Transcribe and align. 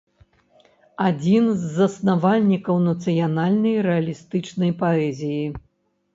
Адзін 1.07 1.43
з 1.65 1.69
заснавальнікаў 1.79 2.81
нацыянальнай 2.89 3.77
рэалістычнай 3.91 4.71
паэзіі. 4.83 5.43